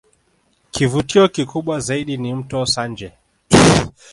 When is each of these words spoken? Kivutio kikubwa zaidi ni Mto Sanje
Kivutio 0.71 1.27
kikubwa 1.27 1.79
zaidi 1.79 2.17
ni 2.17 2.33
Mto 2.35 2.65
Sanje 2.65 3.13